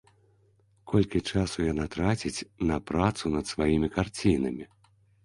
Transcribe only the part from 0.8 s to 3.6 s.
Колькі часу яна траціць на працу над